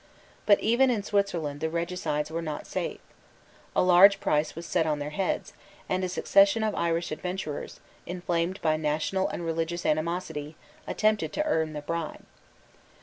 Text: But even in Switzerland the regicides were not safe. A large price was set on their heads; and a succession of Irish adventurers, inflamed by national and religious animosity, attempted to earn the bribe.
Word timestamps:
But 0.47 0.59
even 0.61 0.89
in 0.89 1.03
Switzerland 1.03 1.59
the 1.59 1.69
regicides 1.69 2.31
were 2.31 2.41
not 2.41 2.65
safe. 2.65 2.99
A 3.75 3.83
large 3.83 4.19
price 4.19 4.55
was 4.55 4.65
set 4.65 4.87
on 4.87 4.97
their 4.97 5.11
heads; 5.11 5.53
and 5.87 6.03
a 6.03 6.09
succession 6.09 6.63
of 6.63 6.73
Irish 6.73 7.11
adventurers, 7.11 7.79
inflamed 8.07 8.59
by 8.63 8.77
national 8.77 9.27
and 9.29 9.45
religious 9.45 9.85
animosity, 9.85 10.55
attempted 10.87 11.31
to 11.33 11.45
earn 11.45 11.73
the 11.73 11.83
bribe. 11.83 12.25